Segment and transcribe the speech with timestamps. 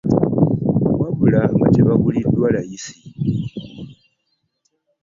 [0.99, 2.99] Wabula nga tebaguliddwa layisi.